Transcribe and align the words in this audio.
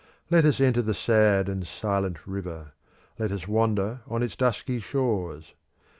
Let 0.31 0.45
us 0.45 0.59
enter 0.59 0.81
the 0.81 0.95
sad 0.95 1.47
and 1.47 1.67
silent 1.67 2.25
river; 2.25 2.71
let 3.19 3.31
us 3.31 3.47
wander 3.47 3.99
on 4.07 4.23
its 4.23 4.35
dusky 4.35 4.79
shores. 4.79 5.53